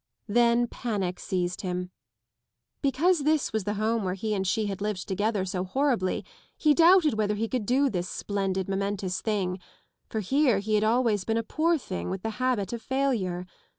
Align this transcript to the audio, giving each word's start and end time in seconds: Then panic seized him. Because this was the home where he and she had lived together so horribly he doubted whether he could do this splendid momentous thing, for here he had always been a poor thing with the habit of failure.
Then 0.27 0.65
panic 0.65 1.19
seized 1.19 1.61
him. 1.61 1.91
Because 2.81 3.19
this 3.19 3.53
was 3.53 3.65
the 3.65 3.75
home 3.75 4.03
where 4.03 4.15
he 4.15 4.33
and 4.33 4.47
she 4.47 4.65
had 4.65 4.81
lived 4.81 5.07
together 5.07 5.45
so 5.45 5.63
horribly 5.63 6.25
he 6.57 6.73
doubted 6.73 7.13
whether 7.13 7.35
he 7.35 7.47
could 7.47 7.67
do 7.67 7.87
this 7.87 8.09
splendid 8.09 8.67
momentous 8.67 9.21
thing, 9.21 9.59
for 10.09 10.21
here 10.21 10.57
he 10.57 10.73
had 10.73 10.83
always 10.83 11.23
been 11.23 11.37
a 11.37 11.43
poor 11.43 11.77
thing 11.77 12.09
with 12.09 12.23
the 12.23 12.31
habit 12.41 12.73
of 12.73 12.81
failure. 12.81 13.45